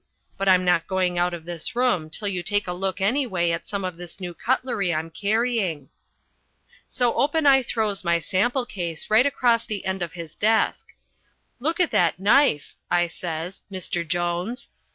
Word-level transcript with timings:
But 0.35 0.49
I'm 0.49 0.65
not 0.65 0.87
going 0.87 1.19
out 1.19 1.31
of 1.31 1.45
this 1.45 1.75
room 1.75 2.09
till 2.09 2.27
you 2.27 2.41
take 2.41 2.65
a 2.65 2.73
look 2.73 2.99
anyway 2.99 3.51
at 3.51 3.67
some 3.67 3.83
of 3.83 3.97
this 3.97 4.19
new 4.19 4.33
cutlery 4.33 4.91
I'm 4.91 5.11
carrying." 5.11 5.89
So 6.87 7.13
open 7.13 7.45
I 7.45 7.61
throws 7.61 8.03
my 8.03 8.17
sample 8.17 8.65
case 8.65 9.11
right 9.11 9.27
across 9.27 9.63
the 9.67 9.85
end 9.85 10.01
of 10.01 10.13
his 10.13 10.33
desk. 10.35 10.87
"Look 11.59 11.79
at 11.79 11.91
that 11.91 12.17
knife," 12.19 12.73
I 12.89 13.05
says, 13.05 13.61
"Mr. 13.71 14.01
Jones. 14.03 14.69